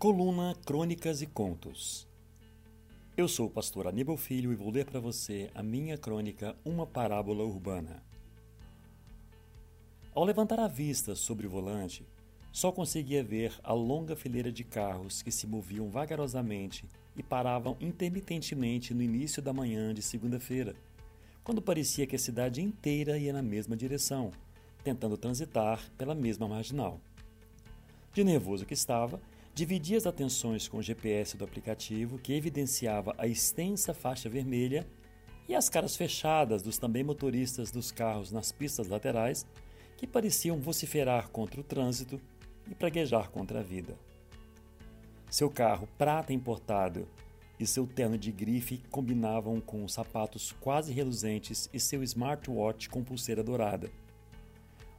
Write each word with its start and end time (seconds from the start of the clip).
Coluna 0.00 0.56
Crônicas 0.64 1.20
e 1.20 1.26
Contos. 1.26 2.08
Eu 3.14 3.28
sou 3.28 3.48
o 3.48 3.50
pastor 3.50 3.86
Aníbal 3.86 4.16
Filho 4.16 4.50
e 4.50 4.56
vou 4.56 4.70
ler 4.70 4.86
para 4.86 4.98
você 4.98 5.50
a 5.54 5.62
minha 5.62 5.98
crônica 5.98 6.56
Uma 6.64 6.86
Parábola 6.86 7.44
Urbana. 7.44 8.02
Ao 10.14 10.24
levantar 10.24 10.58
a 10.58 10.66
vista 10.66 11.14
sobre 11.14 11.46
o 11.46 11.50
volante, 11.50 12.06
só 12.50 12.72
conseguia 12.72 13.22
ver 13.22 13.52
a 13.62 13.74
longa 13.74 14.16
fileira 14.16 14.50
de 14.50 14.64
carros 14.64 15.20
que 15.20 15.30
se 15.30 15.46
moviam 15.46 15.90
vagarosamente 15.90 16.86
e 17.14 17.22
paravam 17.22 17.76
intermitentemente 17.78 18.94
no 18.94 19.02
início 19.02 19.42
da 19.42 19.52
manhã 19.52 19.92
de 19.92 20.00
segunda-feira, 20.00 20.74
quando 21.44 21.60
parecia 21.60 22.06
que 22.06 22.16
a 22.16 22.18
cidade 22.18 22.62
inteira 22.62 23.18
ia 23.18 23.34
na 23.34 23.42
mesma 23.42 23.76
direção, 23.76 24.30
tentando 24.82 25.18
transitar 25.18 25.92
pela 25.98 26.14
mesma 26.14 26.48
marginal. 26.48 26.98
De 28.14 28.24
nervoso 28.24 28.64
que 28.64 28.72
estava, 28.72 29.20
Dividi 29.54 29.96
as 29.96 30.06
atenções 30.06 30.68
com 30.68 30.78
o 30.78 30.82
GPS 30.82 31.36
do 31.36 31.44
aplicativo, 31.44 32.18
que 32.18 32.32
evidenciava 32.32 33.14
a 33.18 33.26
extensa 33.26 33.92
faixa 33.92 34.28
vermelha, 34.28 34.86
e 35.48 35.54
as 35.54 35.68
caras 35.68 35.96
fechadas 35.96 36.62
dos 36.62 36.78
também 36.78 37.02
motoristas 37.02 37.72
dos 37.72 37.90
carros 37.90 38.30
nas 38.30 38.52
pistas 38.52 38.86
laterais, 38.86 39.44
que 39.96 40.06
pareciam 40.06 40.60
vociferar 40.60 41.28
contra 41.28 41.60
o 41.60 41.64
trânsito 41.64 42.20
e 42.70 42.74
praguejar 42.74 43.30
contra 43.30 43.58
a 43.58 43.62
vida. 43.62 43.98
Seu 45.28 45.50
carro 45.50 45.88
prata 45.98 46.32
importado 46.32 47.08
e 47.58 47.66
seu 47.66 47.86
terno 47.86 48.16
de 48.16 48.32
grife 48.32 48.80
combinavam 48.90 49.60
com 49.60 49.84
os 49.84 49.92
sapatos 49.92 50.52
quase 50.60 50.92
reluzentes 50.92 51.68
e 51.74 51.78
seu 51.78 52.02
smartwatch 52.02 52.88
com 52.88 53.04
pulseira 53.04 53.42
dourada. 53.42 53.90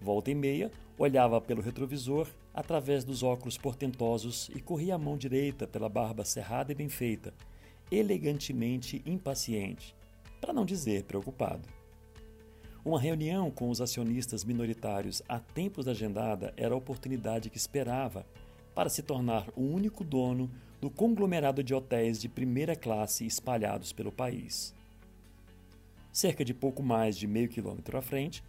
Volta 0.00 0.30
e 0.30 0.34
meia, 0.34 0.70
olhava 0.96 1.40
pelo 1.40 1.62
retrovisor 1.62 2.26
através 2.58 3.04
dos 3.04 3.22
óculos 3.22 3.56
portentosos 3.56 4.50
e 4.52 4.60
corria 4.60 4.96
a 4.96 4.98
mão 4.98 5.16
direita 5.16 5.64
pela 5.64 5.88
barba 5.88 6.24
cerrada 6.24 6.72
e 6.72 6.74
bem 6.74 6.88
feita, 6.88 7.32
elegantemente 7.88 9.00
impaciente, 9.06 9.94
para 10.40 10.52
não 10.52 10.64
dizer 10.64 11.04
preocupado. 11.04 11.68
Uma 12.84 13.00
reunião 13.00 13.48
com 13.48 13.70
os 13.70 13.80
acionistas 13.80 14.44
minoritários 14.44 15.22
há 15.28 15.38
tempos 15.38 15.86
agendada 15.86 16.52
era 16.56 16.74
a 16.74 16.76
oportunidade 16.76 17.48
que 17.48 17.56
esperava 17.56 18.26
para 18.74 18.88
se 18.88 19.04
tornar 19.04 19.46
o 19.54 19.62
único 19.62 20.02
dono 20.02 20.50
do 20.80 20.90
conglomerado 20.90 21.62
de 21.62 21.72
hotéis 21.72 22.20
de 22.20 22.28
primeira 22.28 22.74
classe 22.74 23.24
espalhados 23.24 23.92
pelo 23.92 24.10
país. 24.10 24.74
Cerca 26.12 26.44
de 26.44 26.52
pouco 26.52 26.82
mais 26.82 27.16
de 27.16 27.28
meio 27.28 27.48
quilômetro 27.48 27.96
à 27.96 28.02
frente, 28.02 28.42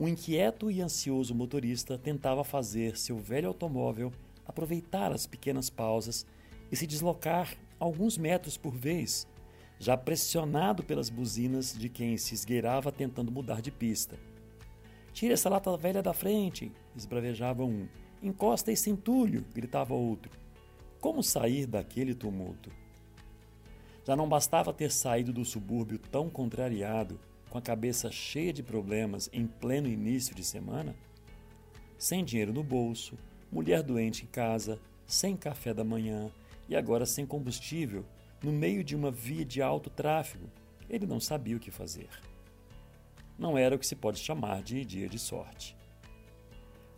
um 0.00 0.08
inquieto 0.08 0.70
e 0.70 0.80
ansioso 0.80 1.34
motorista 1.34 1.98
tentava 1.98 2.42
fazer 2.42 2.96
seu 2.96 3.18
velho 3.18 3.48
automóvel 3.48 4.10
aproveitar 4.46 5.12
as 5.12 5.26
pequenas 5.26 5.68
pausas 5.68 6.26
e 6.72 6.76
se 6.76 6.86
deslocar 6.86 7.54
alguns 7.78 8.16
metros 8.16 8.56
por 8.56 8.74
vez, 8.74 9.28
já 9.78 9.98
pressionado 9.98 10.82
pelas 10.82 11.10
buzinas 11.10 11.74
de 11.78 11.90
quem 11.90 12.16
se 12.16 12.34
esgueirava 12.34 12.90
tentando 12.90 13.30
mudar 13.30 13.60
de 13.60 13.70
pista. 13.70 14.18
Tire 15.12 15.34
essa 15.34 15.50
lata 15.50 15.76
velha 15.76 16.02
da 16.02 16.14
frente, 16.14 16.72
esbravejava 16.96 17.62
um. 17.62 17.86
Encosta 18.22 18.72
esse 18.72 18.88
entulho, 18.88 19.44
gritava 19.52 19.92
outro. 19.92 20.32
Como 20.98 21.22
sair 21.22 21.66
daquele 21.66 22.14
tumulto? 22.14 22.72
Já 24.06 24.16
não 24.16 24.28
bastava 24.28 24.72
ter 24.72 24.90
saído 24.90 25.30
do 25.30 25.44
subúrbio 25.44 25.98
tão 25.98 26.30
contrariado 26.30 27.20
com 27.50 27.58
a 27.58 27.62
cabeça 27.62 28.10
cheia 28.10 28.52
de 28.52 28.62
problemas 28.62 29.28
em 29.32 29.46
pleno 29.46 29.88
início 29.88 30.34
de 30.34 30.44
semana? 30.44 30.94
Sem 31.98 32.24
dinheiro 32.24 32.52
no 32.52 32.62
bolso, 32.62 33.18
mulher 33.50 33.82
doente 33.82 34.22
em 34.22 34.28
casa, 34.28 34.78
sem 35.04 35.36
café 35.36 35.74
da 35.74 35.84
manhã 35.84 36.30
e 36.68 36.76
agora 36.76 37.04
sem 37.04 37.26
combustível, 37.26 38.06
no 38.42 38.52
meio 38.52 38.84
de 38.84 38.94
uma 38.94 39.10
via 39.10 39.44
de 39.44 39.60
alto 39.60 39.90
tráfego, 39.90 40.48
ele 40.88 41.04
não 41.06 41.18
sabia 41.18 41.56
o 41.56 41.60
que 41.60 41.70
fazer. 41.70 42.08
Não 43.36 43.58
era 43.58 43.74
o 43.74 43.78
que 43.78 43.86
se 43.86 43.96
pode 43.96 44.20
chamar 44.20 44.62
de 44.62 44.84
dia 44.84 45.08
de 45.08 45.18
sorte. 45.18 45.76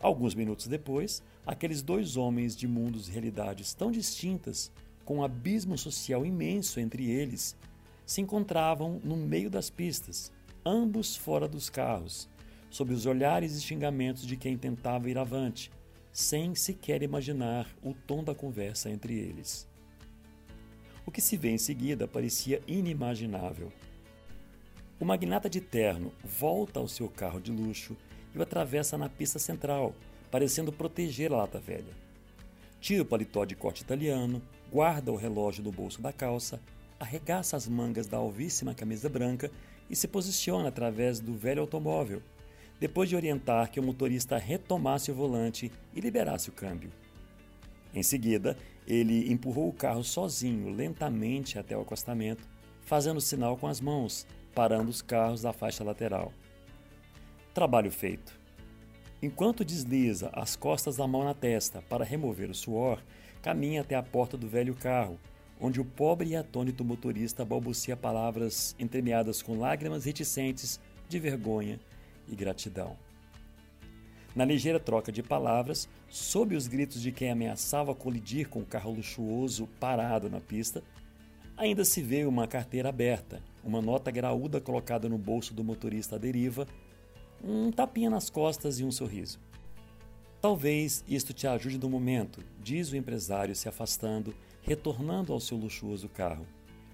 Alguns 0.01 0.35
minutos 0.35 0.67
depois, 0.67 1.23
aqueles 1.47 1.83
dois 1.83 2.17
homens 2.17 2.55
de 2.55 2.69
mundos 2.69 3.09
e 3.09 3.13
realidades 3.13 3.73
tão 3.73 3.91
distintas, 3.91 4.71
com 5.05 5.19
um 5.19 5.25
abismo 5.25 5.79
social 5.79 6.27
imenso 6.27 6.79
entre 6.79 7.11
eles, 7.11 7.57
se 8.05 8.21
encontravam 8.21 9.01
no 9.03 9.17
meio 9.17 9.49
das 9.49 9.71
pistas, 9.71 10.31
ambos 10.65 11.17
fora 11.17 11.49
dos 11.49 11.69
carros, 11.69 12.29
sob 12.71 12.93
os 12.93 13.07
olhares 13.07 13.57
e 13.57 13.61
xingamentos 13.61 14.27
de 14.27 14.37
quem 14.37 14.57
tentava 14.57 15.11
ir 15.11 15.19
avante, 15.19 15.71
sem 16.13 16.55
sequer 16.55 17.03
imaginar 17.03 17.69
o 17.83 17.95
tom 17.95 18.23
da 18.23 18.35
conversa 18.35 18.91
entre 18.91 19.15
eles. 19.15 19.69
O 21.05 21.11
que 21.11 21.21
se 21.21 21.37
vê 21.37 21.51
em 21.51 21.59
seguida 21.59 22.07
parecia 22.07 22.63
inimaginável. 22.67 23.73
O 25.01 25.05
magnata 25.05 25.51
de 25.51 25.61
terno 25.61 26.13
volta 26.23 26.79
ao 26.79 26.87
seu 26.87 27.09
carro 27.09 27.41
de 27.41 27.51
luxo 27.51 27.97
e 28.35 28.39
o 28.39 28.43
atravessa 28.43 28.97
na 28.97 29.09
pista 29.09 29.39
central, 29.39 29.95
parecendo 30.31 30.73
proteger 30.73 31.33
a 31.33 31.39
lata 31.39 31.59
velha. 31.59 31.93
Tira 32.81 33.03
o 33.03 33.07
paletó 33.07 33.45
de 33.45 33.55
corte 33.55 33.83
italiano, 33.83 34.41
guarda 34.71 35.13
o 35.13 35.17
relógio 35.17 35.63
no 35.65 35.73
bolso 35.73 36.01
da 36.01 36.13
calça, 36.13 36.61
arregaça 36.99 37.57
as 37.57 37.67
mangas 37.67 38.07
da 38.07 38.19
alvíssima 38.19 38.75
camisa 38.75 39.09
branca 39.09 39.51
e 39.93 39.97
se 39.97 40.09
posiciona 40.09 40.71
através 40.71 41.21
do 41.21 41.35
velho 41.35 41.61
automóvel, 41.61 42.23
depois 42.81 43.11
de 43.11 43.15
orientar 43.15 43.71
que 43.71 43.79
o 43.79 43.83
motorista 43.83 44.39
retomasse 44.39 45.11
o 45.13 45.15
volante 45.15 45.71
e 45.95 46.01
liberasse 46.01 46.49
o 46.49 46.53
câmbio. 46.53 46.91
Em 47.95 48.03
seguida, 48.03 48.57
ele 48.89 49.31
empurrou 49.31 49.69
o 49.69 49.73
carro 49.73 50.03
sozinho 50.03 50.71
lentamente 50.71 51.59
até 51.59 51.77
o 51.77 51.83
acostamento, 51.83 52.49
fazendo 52.81 53.21
sinal 53.21 53.59
com 53.59 53.67
as 53.67 53.83
mãos, 53.83 54.27
parando 54.55 54.91
os 54.91 55.03
carros 55.03 55.43
da 55.43 55.53
faixa 55.53 55.85
lateral. 55.85 56.33
Trabalho 57.53 57.93
feito. 57.93 58.41
Enquanto 59.23 59.65
desliza 59.65 60.31
as 60.33 60.57
costas 60.57 60.97
da 60.97 61.07
mão 61.07 61.23
na 61.23 61.35
testa 61.35 61.83
para 61.83 62.03
remover 62.03 62.51
o 62.51 62.55
suor, 62.55 62.99
caminha 63.43 63.83
até 63.83 63.95
a 63.95 64.03
porta 64.03 64.39
do 64.39 64.49
velho 64.49 64.75
carro, 64.75 65.21
onde 65.63 65.81
o 65.81 65.85
pobre 65.85 66.31
e 66.31 66.37
atônito 66.37 66.85
motorista 66.85 67.45
balbucia 67.45 67.97
palavras 67.97 68.75
entremeadas 68.81 69.41
com 69.41 69.61
lágrimas 69.61 70.05
reticentes 70.05 70.81
de 71.09 71.21
vergonha 71.21 71.79
e 72.27 72.35
gratidão. 72.35 72.97
Na 74.35 74.45
ligeira 74.45 74.81
troca 74.81 75.13
de 75.13 75.23
palavras, 75.23 75.89
sob 76.09 76.57
os 76.57 76.67
gritos 76.67 77.01
de 77.01 77.13
quem 77.13 77.31
ameaçava 77.31 77.95
colidir 77.95 78.49
com 78.49 78.61
o 78.61 78.67
carro 78.67 78.93
luxuoso 78.93 79.69
parado 79.79 80.29
na 80.29 80.41
pista, 80.41 80.83
ainda 81.57 81.85
se 81.85 82.03
vê 82.03 82.25
uma 82.25 82.49
carteira 82.49 82.89
aberta, 82.89 83.41
uma 83.63 83.81
nota 83.81 84.11
graúda 84.11 84.61
colocada 84.61 85.09
no 85.09 85.19
bolso 85.19 85.55
do 85.55 85.63
motorista 85.63 86.17
à 86.17 86.19
deriva, 86.19 86.67
um 87.45 87.71
tapinha 87.71 88.11
nas 88.11 88.29
costas 88.29 88.81
e 88.81 88.85
um 88.85 88.91
sorriso. 88.91 89.39
Talvez 90.41 91.05
isto 91.07 91.33
te 91.33 91.47
ajude 91.47 91.79
no 91.79 91.89
momento, 91.89 92.43
diz 92.61 92.91
o 92.91 92.97
empresário 92.97 93.55
se 93.55 93.69
afastando, 93.69 94.35
retornando 94.63 95.33
ao 95.33 95.41
seu 95.41 95.59
luxuoso 95.59 96.09
carro, 96.09 96.47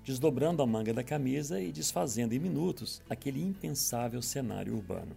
desdobrando 0.05 0.63
a 0.63 0.67
manga 0.67 0.93
da 0.93 1.05
camisa 1.05 1.61
e 1.61 1.71
desfazendo 1.71 2.35
em 2.35 2.39
minutos 2.39 3.03
aquele 3.09 3.43
impensável 3.43 4.21
cenário 4.23 4.75
urbano. 4.75 5.15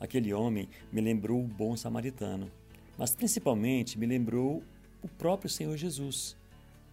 Aquele 0.00 0.32
homem 0.34 0.68
me 0.90 1.00
lembrou 1.00 1.40
o 1.44 1.46
bom 1.46 1.76
samaritano, 1.76 2.50
mas 2.98 3.14
principalmente 3.14 3.98
me 3.98 4.06
lembrou 4.06 4.62
o 5.02 5.08
próprio 5.08 5.50
Senhor 5.50 5.76
Jesus, 5.76 6.36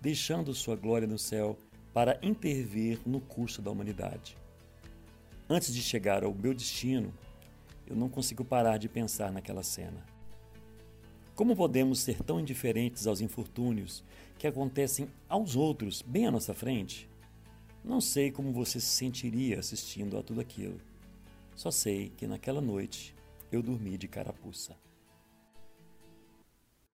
deixando 0.01 0.53
sua 0.53 0.75
glória 0.75 1.07
no 1.07 1.17
céu 1.17 1.57
para 1.93 2.19
intervir 2.21 2.99
no 3.05 3.19
curso 3.19 3.61
da 3.61 3.71
humanidade. 3.71 4.37
Antes 5.49 5.73
de 5.73 5.81
chegar 5.81 6.23
ao 6.23 6.33
meu 6.33 6.53
destino, 6.53 7.11
eu 7.87 7.95
não 7.95 8.07
consigo 8.07 8.45
parar 8.45 8.77
de 8.77 8.87
pensar 8.87 9.31
naquela 9.31 9.63
cena. 9.63 10.05
Como 11.39 11.55
podemos 11.55 12.01
ser 12.01 12.21
tão 12.21 12.37
indiferentes 12.37 13.07
aos 13.07 13.21
infortúnios 13.21 14.03
que 14.37 14.45
acontecem 14.45 15.07
aos 15.29 15.55
outros 15.55 16.01
bem 16.01 16.27
à 16.27 16.31
nossa 16.31 16.53
frente? 16.53 17.09
Não 17.81 18.01
sei 18.01 18.29
como 18.29 18.51
você 18.51 18.77
se 18.77 18.87
sentiria 18.87 19.57
assistindo 19.57 20.17
a 20.17 20.21
tudo 20.21 20.41
aquilo. 20.41 20.81
Só 21.55 21.71
sei 21.71 22.11
que 22.17 22.27
naquela 22.27 22.59
noite 22.59 23.15
eu 23.49 23.63
dormi 23.63 23.97
de 23.97 24.05
carapuça. 24.05 24.75